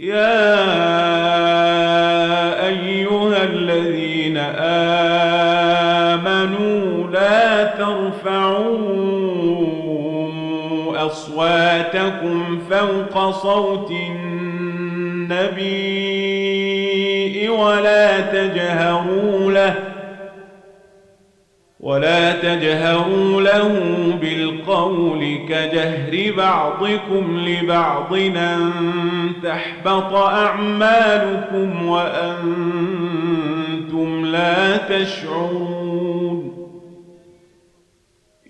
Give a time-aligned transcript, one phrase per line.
[0.00, 0.66] يا
[2.66, 4.36] أيها الذين
[6.16, 8.80] آمنوا لا ترفعوا
[11.06, 15.48] أصواتكم فوق صوت النبي
[17.48, 19.89] ولا تجهروا له
[21.80, 23.68] ولا تجهروا له
[24.20, 28.72] بالقول كجهر بعضكم لبعض أن
[29.42, 33.04] تحبط أعمالكم وأنتم
[34.24, 36.50] لا تشعرون.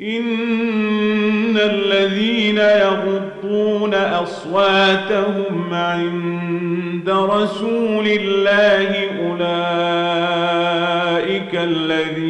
[0.01, 9.51] إن الذين يغضون أصواتهم عند رسول الله أولئك
[11.55, 12.30] الذين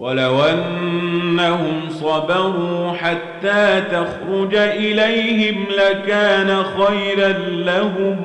[0.00, 8.16] ولو أنهم صبروا حتى تخرج إليهم لكان خيرا لهم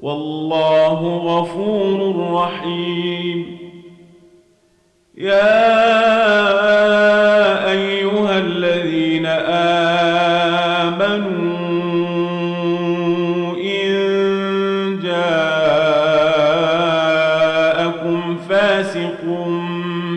[0.00, 3.58] والله غفور رحيم.
[5.18, 5.99] يا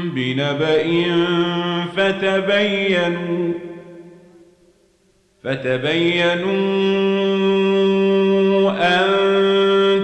[0.03, 1.05] بنبأ
[1.95, 3.53] فتبينوا
[5.43, 6.63] فتبينوا
[8.71, 9.07] أن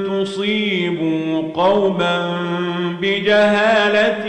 [0.04, 2.40] تصيبوا قوما
[3.02, 4.26] بجهالة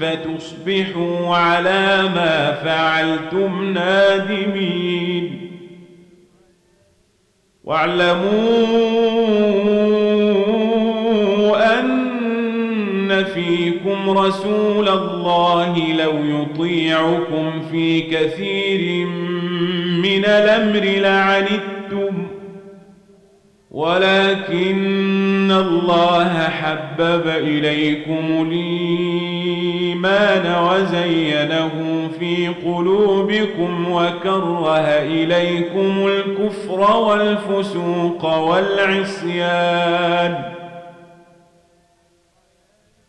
[0.00, 5.50] فتصبحوا على ما فعلتم نادمين.
[7.64, 8.97] واعلموا
[14.16, 19.06] رسول الله لو يطيعكم في كثير
[20.02, 22.26] من الأمر لعنتم.
[23.70, 29.84] ولكن الله حبب إليكم الإيمان
[30.64, 31.70] وزينه
[32.18, 40.34] في قلوبكم وكره إليكم الكفر والفسوق والعصيان.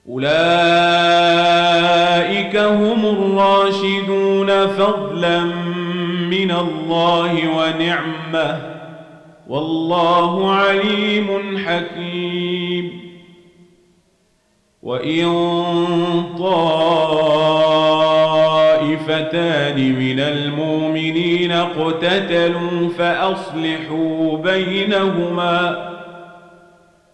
[0.09, 0.29] أولئك
[2.55, 5.39] هم الراشدون فضلا
[6.29, 8.61] من الله ونعمة.
[9.49, 12.99] والله عليم حكيم.
[14.83, 15.25] وإن
[16.39, 16.95] طائفتان
[19.75, 25.89] من المؤمنين اقتتلوا فأصلحوا بينهما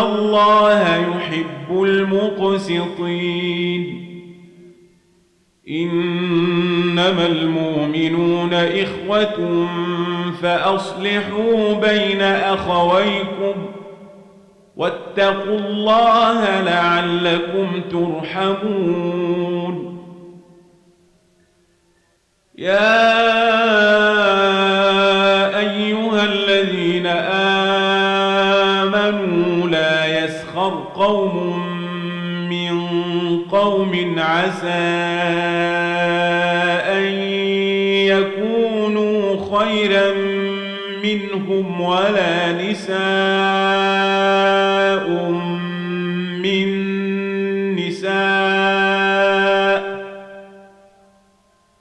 [0.00, 3.28] الله يحب المقسطين.
[5.70, 9.66] إنما المؤمنون إخوة
[10.42, 13.54] فأصلحوا بين أخويكم
[14.76, 19.18] واتقوا الله لعلكم ترحمون.
[22.58, 23.77] يا
[30.98, 31.58] قوم
[32.48, 32.78] من
[33.50, 34.68] قوم عسى
[36.98, 37.04] أن
[38.12, 40.12] يكونوا خيرا
[41.02, 42.98] منهم ولا نساء
[46.42, 46.68] من
[47.76, 48.88] نساء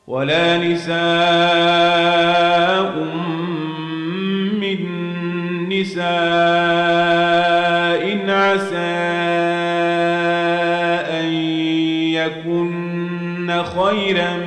[0.07, 1.16] ولا نساء
[13.75, 14.37] خيرا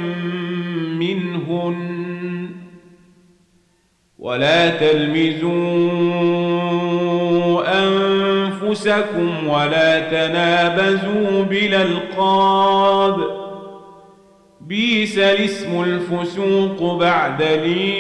[0.99, 2.01] منهن.
[4.19, 5.51] ولا تلمزوا
[7.83, 13.17] أنفسكم ولا تنابزوا بالألقاب.
[14.61, 17.91] بيس الاسم الفسوق بعد الإيمان.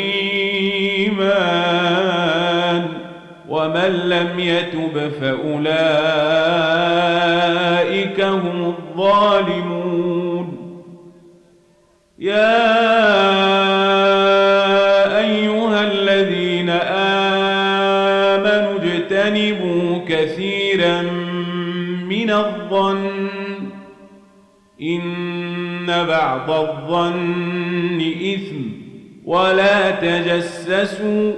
[3.49, 5.51] ومن لم يتب فأولئك
[8.21, 10.20] هم الظالمون.
[12.21, 12.61] يا
[20.09, 21.03] كثيرا
[22.09, 23.21] من الظن.
[24.83, 28.57] إن بعض الظن إثم
[29.25, 31.33] ولا تجسسوا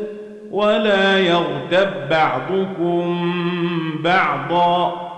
[0.51, 3.33] ولا يغتب بعضكم
[4.05, 5.12] بعضا.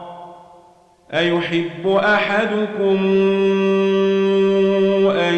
[1.13, 2.99] أيحب أحدكم
[5.11, 5.35] أن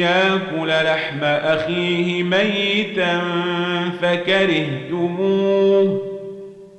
[0.00, 3.20] يأكل لحم أخيه ميتا
[4.02, 6.02] فكرهتموه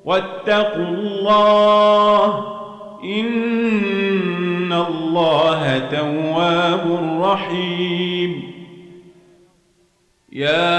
[0.05, 2.45] واتقوا الله
[3.03, 8.51] إن الله تواب رحيم.
[10.31, 10.71] يا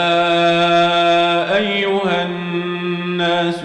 [1.57, 3.65] أيها الناس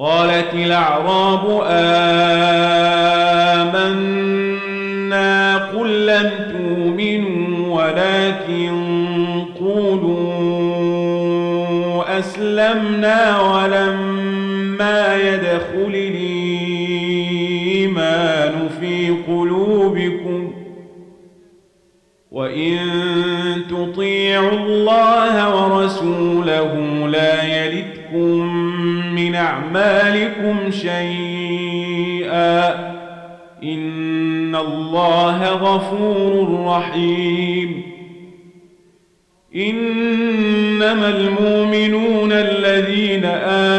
[0.00, 1.60] قالت الأعراب
[3.90, 8.72] آمنا قل لم تؤمنوا ولكن
[9.60, 10.18] قولوا
[12.18, 17.70] أسلمنا ولما يدخل الإيمان
[18.80, 20.52] في قلوبكم.
[22.30, 22.78] وإن
[23.70, 26.79] تطيعوا الله ورسوله
[29.50, 32.60] أعمالكم شيئا.
[33.62, 37.82] إن الله غفور رحيم.
[39.56, 43.70] إنما المؤمنون الذين آمنوا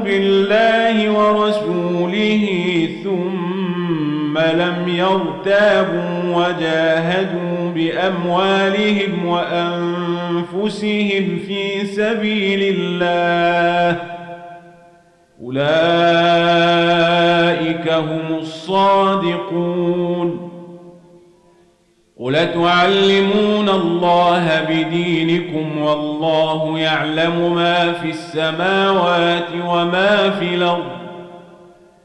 [0.00, 10.03] بالله ورسوله ثم لم يرتابوا وجاهدوا بأموالهم وأنفسهم
[11.46, 14.00] في سبيل الله.
[15.42, 15.64] أولئك
[17.92, 20.50] هم الصادقون.
[22.20, 30.92] قل تعلمون الله بدينكم والله يعلم ما في السماوات وما في الأرض.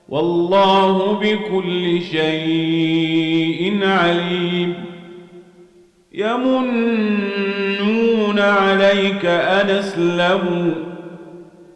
[0.09, 4.73] والله بكل شيء عليم.
[8.39, 10.73] عليك أن أسلموا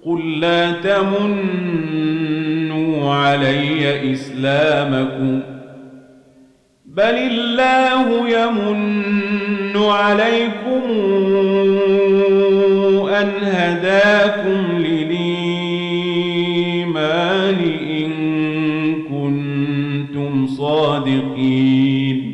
[0.05, 1.93] قل لا تمنوا
[3.13, 5.41] علي إسلامكم.
[6.85, 10.81] بل الله يمن عليكم
[13.09, 15.19] أن هداكم للإيمان
[17.89, 18.11] إن
[19.03, 22.33] كنتم صادقين.